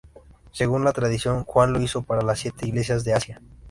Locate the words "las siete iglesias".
2.23-3.03